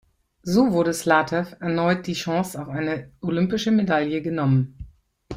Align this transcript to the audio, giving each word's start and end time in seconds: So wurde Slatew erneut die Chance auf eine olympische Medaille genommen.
So 0.41 0.71
wurde 0.71 0.95
Slatew 0.95 1.45
erneut 1.59 2.07
die 2.07 2.15
Chance 2.15 2.59
auf 2.59 2.69
eine 2.69 3.11
olympische 3.21 3.69
Medaille 3.69 4.23
genommen. 4.23 4.75